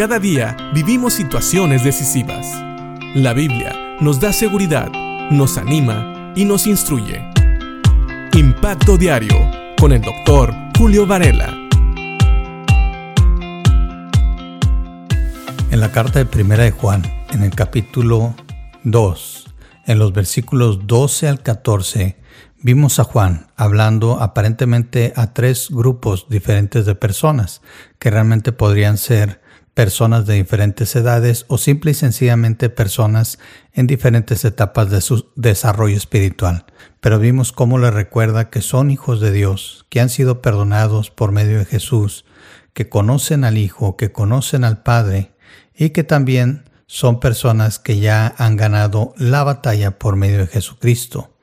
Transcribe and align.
Cada 0.00 0.18
día 0.18 0.56
vivimos 0.72 1.12
situaciones 1.12 1.84
decisivas. 1.84 2.46
La 3.14 3.34
Biblia 3.34 3.98
nos 4.00 4.18
da 4.18 4.32
seguridad, 4.32 4.90
nos 5.30 5.58
anima 5.58 6.32
y 6.34 6.46
nos 6.46 6.66
instruye. 6.66 7.22
Impacto 8.32 8.96
Diario 8.96 9.36
con 9.78 9.92
el 9.92 10.00
doctor 10.00 10.54
Julio 10.78 11.06
Varela. 11.06 11.54
En 15.70 15.80
la 15.80 15.92
carta 15.92 16.20
de 16.20 16.24
Primera 16.24 16.64
de 16.64 16.70
Juan, 16.70 17.02
en 17.32 17.42
el 17.42 17.54
capítulo 17.54 18.34
2, 18.84 19.54
en 19.84 19.98
los 19.98 20.14
versículos 20.14 20.86
12 20.86 21.28
al 21.28 21.42
14, 21.42 22.16
vimos 22.62 22.98
a 23.00 23.04
Juan 23.04 23.48
hablando 23.54 24.18
aparentemente 24.22 25.12
a 25.14 25.34
tres 25.34 25.68
grupos 25.68 26.26
diferentes 26.30 26.86
de 26.86 26.94
personas, 26.94 27.60
que 27.98 28.10
realmente 28.10 28.52
podrían 28.52 28.96
ser 28.96 29.39
personas 29.74 30.26
de 30.26 30.34
diferentes 30.34 30.94
edades 30.96 31.44
o 31.48 31.58
simple 31.58 31.92
y 31.92 31.94
sencillamente 31.94 32.70
personas 32.70 33.38
en 33.72 33.86
diferentes 33.86 34.44
etapas 34.44 34.90
de 34.90 35.00
su 35.00 35.30
desarrollo 35.36 35.96
espiritual. 35.96 36.66
Pero 37.00 37.18
vimos 37.18 37.52
cómo 37.52 37.78
le 37.78 37.90
recuerda 37.90 38.50
que 38.50 38.62
son 38.62 38.90
hijos 38.90 39.20
de 39.20 39.32
Dios, 39.32 39.86
que 39.88 40.00
han 40.00 40.08
sido 40.08 40.42
perdonados 40.42 41.10
por 41.10 41.32
medio 41.32 41.58
de 41.58 41.64
Jesús, 41.64 42.24
que 42.72 42.88
conocen 42.88 43.44
al 43.44 43.58
Hijo, 43.58 43.96
que 43.96 44.12
conocen 44.12 44.64
al 44.64 44.82
Padre 44.82 45.32
y 45.74 45.90
que 45.90 46.04
también 46.04 46.64
son 46.86 47.20
personas 47.20 47.78
que 47.78 48.00
ya 48.00 48.34
han 48.36 48.56
ganado 48.56 49.14
la 49.16 49.44
batalla 49.44 49.98
por 49.98 50.16
medio 50.16 50.38
de 50.38 50.46
Jesucristo. 50.46 51.36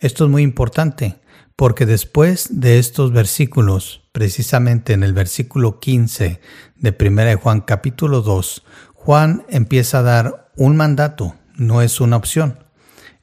Esto 0.00 0.24
es 0.24 0.30
muy 0.30 0.42
importante 0.42 1.20
porque 1.54 1.86
después 1.86 2.48
de 2.50 2.78
estos 2.78 3.12
versículos, 3.12 4.02
precisamente 4.16 4.94
en 4.94 5.02
el 5.02 5.12
versículo 5.12 5.78
15 5.78 6.40
de 6.76 6.96
1 6.98 7.24
de 7.26 7.34
Juan 7.34 7.60
capítulo 7.60 8.22
2, 8.22 8.64
Juan 8.94 9.44
empieza 9.50 9.98
a 9.98 10.02
dar 10.02 10.50
un 10.56 10.74
mandato, 10.74 11.34
no 11.54 11.82
es 11.82 12.00
una 12.00 12.16
opción. 12.16 12.64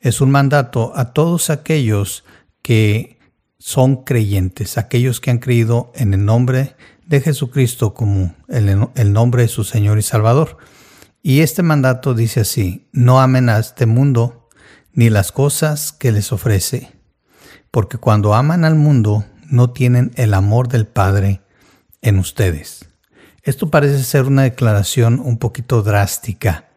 Es 0.01 0.21
un 0.21 0.29
mandato 0.29 0.93
a 0.95 1.11
todos 1.11 1.49
aquellos 1.49 2.25
que 2.61 3.17
son 3.57 4.03
creyentes, 4.03 4.77
aquellos 4.77 5.19
que 5.19 5.31
han 5.31 5.39
creído 5.39 5.91
en 5.95 6.13
el 6.13 6.25
nombre 6.25 6.75
de 7.07 7.21
Jesucristo 7.21 7.95
como 7.95 8.35
el, 8.47 8.87
el 8.93 9.13
nombre 9.13 9.41
de 9.41 9.47
su 9.47 9.63
Señor 9.63 9.97
y 9.97 10.03
Salvador. 10.03 10.57
Y 11.23 11.39
este 11.39 11.63
mandato 11.63 12.13
dice 12.13 12.41
así, 12.41 12.87
no 12.91 13.19
amen 13.19 13.49
a 13.49 13.57
este 13.57 13.87
mundo 13.87 14.47
ni 14.91 15.09
las 15.09 15.31
cosas 15.31 15.91
que 15.91 16.11
les 16.11 16.31
ofrece 16.31 16.91
porque 17.73 17.97
cuando 17.97 18.35
aman 18.35 18.65
al 18.65 18.75
mundo 18.75 19.25
no 19.53 19.69
tienen 19.69 20.11
el 20.15 20.33
amor 20.33 20.67
del 20.67 20.87
Padre 20.87 21.41
en 22.01 22.17
ustedes. 22.17 22.89
Esto 23.43 23.69
parece 23.69 24.03
ser 24.03 24.23
una 24.23 24.41
declaración 24.41 25.19
un 25.19 25.37
poquito 25.37 25.83
drástica, 25.83 26.69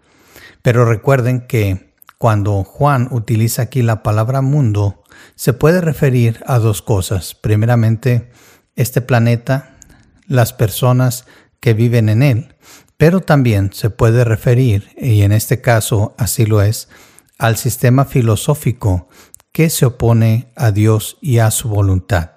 pero 0.60 0.84
recuerden 0.84 1.46
que 1.46 1.94
cuando 2.18 2.64
Juan 2.64 3.08
utiliza 3.12 3.62
aquí 3.62 3.80
la 3.80 4.02
palabra 4.02 4.42
mundo, 4.42 5.02
se 5.36 5.54
puede 5.54 5.80
referir 5.80 6.42
a 6.46 6.58
dos 6.58 6.82
cosas. 6.82 7.34
Primeramente, 7.34 8.30
este 8.74 9.00
planeta, 9.00 9.78
las 10.26 10.52
personas 10.52 11.24
que 11.60 11.72
viven 11.72 12.10
en 12.10 12.22
él, 12.22 12.54
pero 12.98 13.20
también 13.20 13.72
se 13.72 13.88
puede 13.88 14.22
referir, 14.24 14.90
y 14.98 15.22
en 15.22 15.32
este 15.32 15.62
caso 15.62 16.14
así 16.18 16.44
lo 16.44 16.60
es, 16.60 16.90
al 17.38 17.56
sistema 17.56 18.04
filosófico 18.04 19.08
que 19.50 19.70
se 19.70 19.86
opone 19.86 20.52
a 20.56 20.72
Dios 20.72 21.16
y 21.22 21.38
a 21.38 21.50
su 21.50 21.70
voluntad, 21.70 22.32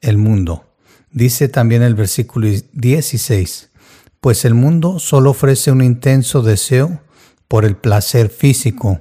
el 0.00 0.18
mundo. 0.18 0.64
Dice 1.12 1.48
también 1.48 1.82
el 1.82 1.94
versículo 1.94 2.48
16, 2.72 3.70
pues 4.20 4.44
el 4.44 4.54
mundo 4.54 4.98
solo 4.98 5.30
ofrece 5.30 5.72
un 5.72 5.82
intenso 5.82 6.42
deseo 6.42 7.00
por 7.48 7.64
el 7.64 7.76
placer 7.76 8.28
físico, 8.28 9.00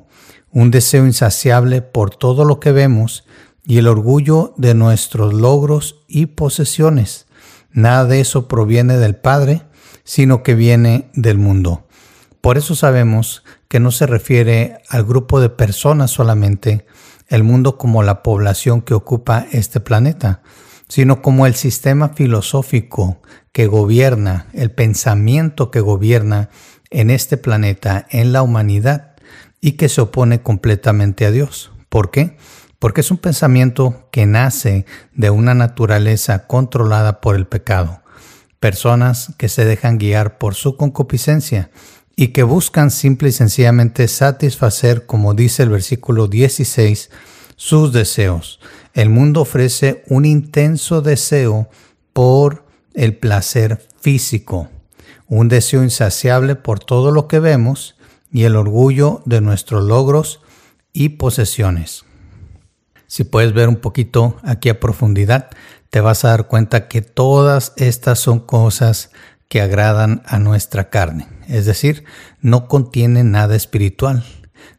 un 0.52 0.72
deseo 0.72 1.06
insaciable 1.06 1.81
por 1.81 2.16
todo 2.16 2.45
lo 2.45 2.59
que 2.59 2.72
vemos 2.72 3.25
y 3.66 3.78
el 3.78 3.88
orgullo 3.88 4.53
de 4.57 4.74
nuestros 4.74 5.34
logros 5.34 6.03
y 6.07 6.25
posesiones. 6.28 7.28
Nada 7.72 8.06
de 8.06 8.22
eso 8.22 8.47
proviene 8.47 8.97
del 8.97 9.16
Padre, 9.16 9.62
sino 10.03 10.41
que 10.41 10.56
viene 10.56 11.12
del 11.13 11.38
mundo. 11.38 11.85
Por 12.41 12.57
eso 12.57 12.74
sabemos 12.74 13.44
que 13.68 13.79
no 13.79 13.91
se 13.91 14.07
refiere 14.07 14.81
al 14.90 15.03
grupo 15.03 15.40
de 15.40 15.50
personas 15.50 16.09
solamente, 16.09 16.88
el 17.28 17.44
mundo 17.44 17.78
como 17.78 18.01
la 18.01 18.24
población 18.24 18.81
que 18.81 18.95
ocupa 18.95 19.45
este 19.51 19.79
planeta, 19.79 20.41
sino 20.89 21.22
como 21.22 21.45
el 21.47 21.55
sistema 21.55 22.09
filosófico 22.09 23.22
que 23.53 23.67
gobierna, 23.67 24.47
el 24.53 24.72
pensamiento 24.72 25.72
que 25.72 25.79
gobierna 25.79 26.50
en 26.89 27.11
este 27.11 27.38
planeta, 27.38 28.05
en 28.09 28.33
la 28.33 28.41
humanidad, 28.41 29.16
y 29.61 29.73
que 29.73 29.89
se 29.89 30.01
opone 30.01 30.41
completamente 30.41 31.25
a 31.25 31.31
Dios. 31.31 31.72
¿Por 31.89 32.11
qué? 32.11 32.38
Porque 32.79 33.01
es 33.01 33.11
un 33.11 33.17
pensamiento 33.17 34.07
que 34.11 34.25
nace 34.25 34.85
de 35.13 35.29
una 35.29 35.53
naturaleza 35.53 36.47
controlada 36.47 37.21
por 37.21 37.35
el 37.35 37.45
pecado. 37.45 38.01
Personas 38.59 39.33
que 39.38 39.50
se 39.50 39.66
dejan 39.66 39.97
guiar 39.97 40.38
por 40.38 40.56
su 40.56 40.77
concupiscencia 40.77 41.71
y 42.16 42.29
que 42.29 42.44
buscan 42.44 42.89
simple 42.91 43.29
y 43.29 43.31
sencillamente 43.33 44.07
satisfacer, 44.07 45.06
como 45.06 45.33
dice 45.33 45.63
el 45.63 45.69
versículo 45.69 46.27
16, 46.27 47.09
sus 47.59 47.92
deseos. 47.92 48.62
El 48.94 49.09
mundo 49.09 49.42
ofrece 49.42 50.06
un 50.08 50.24
intenso 50.24 51.02
deseo 51.02 51.70
por 52.14 52.64
el 52.94 53.18
placer 53.18 53.86
físico, 54.00 54.70
un 55.28 55.50
deseo 55.50 55.84
insaciable 55.84 56.56
por 56.56 56.80
todo 56.80 57.12
lo 57.12 57.28
que 57.28 57.40
vemos 57.40 57.98
y 58.31 58.46
el 58.46 58.56
orgullo 58.56 59.22
de 59.25 59.42
nuestros 59.42 59.84
logros 59.84 60.40
y 60.94 61.09
posesiones. 61.09 62.06
Si 63.08 63.25
puedes 63.25 63.52
ver 63.52 63.68
un 63.68 63.75
poquito 63.75 64.38
aquí 64.42 64.69
a 64.69 64.80
profundidad, 64.80 65.50
te 65.90 66.00
vas 66.00 66.24
a 66.24 66.30
dar 66.30 66.48
cuenta 66.48 66.88
que 66.88 67.02
todas 67.02 67.74
estas 67.75 68.19
son 68.19 68.40
cosas 68.40 69.12
que 69.50 69.59
agradan 69.59 70.22
a 70.25 70.40
nuestra 70.40 70.90
carne, 70.90 71.28
es 71.50 71.66
decir, 71.66 72.06
no 72.40 72.69
contiene 72.69 73.25
nada 73.25 73.58
espiritual, 73.58 74.24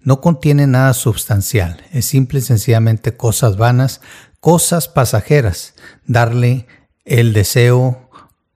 no 0.01 0.21
contiene 0.21 0.67
nada 0.67 0.95
sustancial, 0.95 1.83
es 1.93 2.07
simple 2.07 2.41
y 2.41 2.43
sencillamente 2.43 3.17
cosas 3.17 3.57
vanas, 3.57 4.01
cosas 4.41 4.89
pasajeras, 4.89 5.75
darle 6.07 6.67
el 7.05 7.33
deseo 7.33 8.11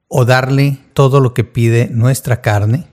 o 0.08 0.24
darle 0.24 0.80
todo 0.92 1.20
lo 1.20 1.34
que 1.34 1.44
pide 1.44 1.88
nuestra 1.88 2.40
carne, 2.40 2.88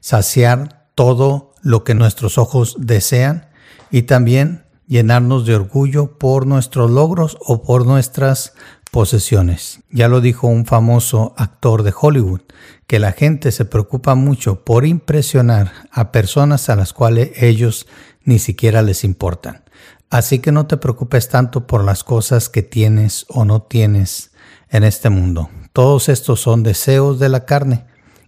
saciar 0.00 0.90
todo 0.94 1.54
lo 1.62 1.84
que 1.84 1.94
nuestros 1.94 2.38
ojos 2.38 2.76
desean 2.78 3.48
y 3.90 4.02
también 4.02 4.64
llenarnos 4.86 5.46
de 5.46 5.54
orgullo 5.54 6.18
por 6.18 6.46
nuestros 6.46 6.90
logros 6.90 7.38
o 7.40 7.62
por 7.62 7.86
nuestras 7.86 8.54
posesiones. 8.90 9.80
Ya 9.90 10.08
lo 10.08 10.20
dijo 10.20 10.48
un 10.48 10.66
famoso 10.66 11.34
actor 11.36 11.82
de 11.82 11.94
Hollywood, 11.98 12.42
que 12.86 12.98
la 12.98 13.12
gente 13.12 13.52
se 13.52 13.64
preocupa 13.64 14.14
mucho 14.14 14.64
por 14.64 14.84
impresionar 14.84 15.72
a 15.92 16.12
personas 16.12 16.68
a 16.68 16.76
las 16.76 16.92
cuales 16.92 17.30
ellos 17.36 17.86
ni 18.24 18.38
siquiera 18.38 18.82
les 18.82 19.04
importan. 19.04 19.64
Así 20.10 20.40
que 20.40 20.50
no 20.50 20.66
te 20.66 20.76
preocupes 20.76 21.28
tanto 21.28 21.66
por 21.66 21.84
las 21.84 22.02
cosas 22.02 22.48
que 22.48 22.62
tienes 22.62 23.26
o 23.28 23.44
no 23.44 23.62
tienes 23.62 24.32
en 24.68 24.82
este 24.82 25.08
mundo. 25.08 25.50
Todos 25.72 26.08
estos 26.08 26.40
son 26.40 26.64
deseos 26.64 27.20
de 27.20 27.28
la 27.28 27.44
carne. 27.44 27.86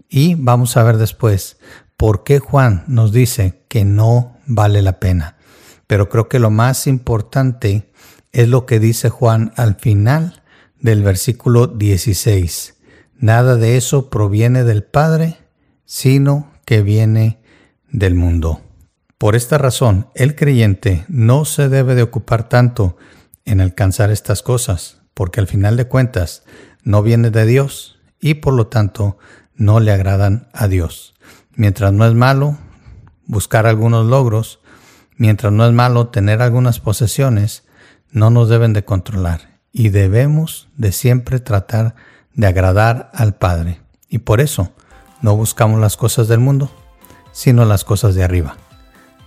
Y 0.09 0.37
vamos 0.37 0.77
a 0.77 0.83
ver 0.85 0.97
después 0.97 1.59
por 1.97 2.23
qué 2.23 2.39
Juan 2.39 2.85
nos 2.87 3.13
dice 3.13 3.65
que 3.69 3.85
no 3.85 4.37
vale 4.47 4.83
la 4.83 5.01
pena. 5.01 5.37
Pero 5.89 6.09
creo 6.09 6.29
que 6.29 6.39
lo 6.39 6.51
más 6.51 6.87
importante 6.87 7.91
es 8.31 8.49
lo 8.49 8.65
que 8.65 8.79
dice 8.79 9.09
Juan 9.09 9.53
al 9.57 9.75
final 9.75 10.42
del 10.83 11.03
versículo 11.05 11.69
16. 11.69 12.75
Nada 13.17 13.57
de 13.57 13.77
eso 13.77 14.11
proviene 14.11 14.65
del 14.65 14.83
Padre, 14.83 15.39
sino 15.85 16.51
que 16.65 16.83
viene 16.83 17.41
del 17.91 18.17
mundo. 18.17 18.61
Por 19.17 19.37
esta 19.37 19.59
razón, 19.59 20.09
el 20.17 20.35
creyente 20.35 21.05
no 21.09 21.45
se 21.45 21.69
debe 21.69 21.95
de 21.95 22.03
ocupar 22.03 22.49
tanto 22.49 22.97
en 23.45 23.61
alcanzar 23.61 24.11
estas 24.11 24.43
cosas, 24.43 25.01
porque 25.15 25.41
al 25.41 25.47
final 25.47 25.77
de 25.77 25.87
cuentas 25.87 26.43
no 26.83 27.03
viene 27.03 27.31
de 27.31 27.47
Dios 27.47 28.01
y 28.21 28.35
por 28.35 28.55
lo 28.55 28.67
tanto 28.67 29.19
no 29.55 29.79
le 29.79 29.93
agradan 29.93 30.49
a 30.53 30.67
Dios. 30.67 31.15
Mientras 31.55 31.93
no 31.93 32.05
es 32.07 32.15
malo 32.15 32.59
buscar 33.27 33.67
algunos 33.67 34.07
logros, 34.07 34.59
mientras 35.17 35.53
no 35.53 35.65
es 35.65 35.73
malo 35.73 36.09
tener 36.09 36.43
algunas 36.43 36.81
posesiones, 36.81 37.63
no 38.11 38.31
nos 38.31 38.49
deben 38.49 38.73
de 38.73 38.85
controlar 38.85 39.52
y 39.73 39.89
debemos 39.89 40.69
de 40.77 40.93
siempre 40.93 41.41
tratar 41.41 41.95
de 42.35 42.47
agradar 42.47 43.11
al 43.15 43.35
Padre. 43.35 43.81
Y 44.09 44.19
por 44.19 44.41
eso 44.41 44.71
no 45.21 45.37
buscamos 45.37 45.81
las 45.81 45.97
cosas 45.97 46.29
del 46.29 46.41
mundo, 46.41 46.71
sino 47.33 47.65
las 47.65 47.85
cosas 47.85 48.15
de 48.15 48.25
arriba, 48.25 48.57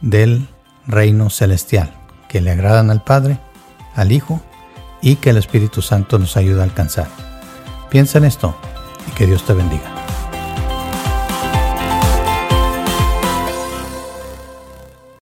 del 0.02 0.48
reino 0.86 1.30
celestial, 1.30 1.94
que 2.30 2.42
le 2.42 2.52
agradan 2.52 2.92
al 2.92 3.04
Padre, 3.04 3.40
al 3.96 4.12
Hijo 4.12 4.42
y 5.02 5.16
que 5.16 5.32
el 5.32 5.38
Espíritu 5.38 5.82
Santo 5.82 6.20
nos 6.20 6.38
ayuda 6.38 6.62
a 6.62 6.66
alcanzar. 6.66 7.08
Piensa 7.90 8.20
en 8.20 8.26
esto 8.26 8.56
y 9.08 9.12
que 9.12 9.26
Dios 9.26 9.46
te 9.46 9.54
bendiga. 9.54 9.95